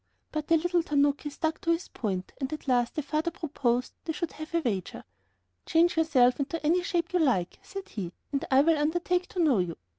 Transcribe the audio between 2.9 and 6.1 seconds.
the father proposed they should have a wager. "Change